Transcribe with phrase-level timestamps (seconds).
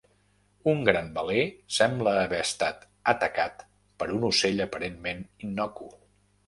[0.71, 1.43] Un gran veler
[1.77, 3.63] sembla haver estat atacat
[4.01, 5.95] per un ocell aparentment innocu.